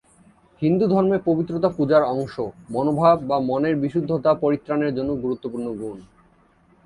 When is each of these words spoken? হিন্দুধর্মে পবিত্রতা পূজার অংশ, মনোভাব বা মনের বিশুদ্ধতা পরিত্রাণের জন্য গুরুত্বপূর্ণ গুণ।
হিন্দুধর্মে 0.61 1.17
পবিত্রতা 1.25 1.69
পূজার 1.69 2.03
অংশ, 2.13 2.35
মনোভাব 2.69 3.17
বা 3.27 3.37
মনের 3.49 3.75
বিশুদ্ধতা 3.75 4.31
পরিত্রাণের 4.35 4.91
জন্য 4.95 5.11
গুরুত্বপূর্ণ 5.15 5.67
গুণ। 5.73 5.97